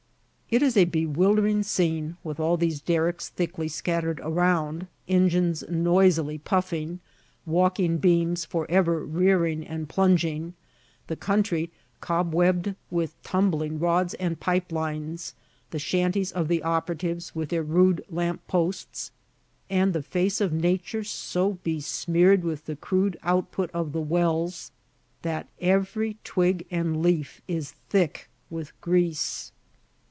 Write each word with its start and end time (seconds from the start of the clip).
It 0.49 0.61
is 0.61 0.75
a 0.75 0.83
bewildering 0.83 1.63
scene, 1.63 2.17
with 2.25 2.37
all 2.37 2.57
these 2.57 2.81
derricks 2.81 3.29
thickly 3.29 3.69
scattered 3.69 4.19
around, 4.21 4.87
engines 5.07 5.63
noisily 5.69 6.39
puffing, 6.39 6.99
walking 7.45 7.99
beams 7.99 8.43
forever 8.43 8.99
rearing 9.05 9.65
and 9.65 9.87
plunging, 9.87 10.53
the 11.07 11.15
country 11.15 11.69
cobwebbed 12.01 12.75
with 12.89 13.15
tumbling 13.23 13.79
rods 13.79 14.13
and 14.15 14.41
pipe 14.41 14.73
lines, 14.73 15.35
the 15.69 15.79
shanties 15.79 16.33
of 16.33 16.49
the 16.49 16.63
operatives 16.63 17.33
with 17.33 17.47
their 17.47 17.63
rude 17.63 18.03
lamp 18.09 18.45
posts, 18.49 19.11
and 19.69 19.93
the 19.93 20.03
face 20.03 20.41
of 20.41 20.51
Nature 20.51 21.05
so 21.05 21.59
besmeared 21.63 22.43
with 22.43 22.65
the 22.65 22.75
crude 22.75 23.15
output 23.23 23.71
of 23.73 23.93
the 23.93 24.01
wells 24.01 24.73
that 25.21 25.47
every 25.61 26.17
twig 26.25 26.67
and 26.69 27.01
leaf 27.01 27.39
is 27.47 27.71
thick 27.87 28.27
with 28.49 28.73
grease. 28.81 29.53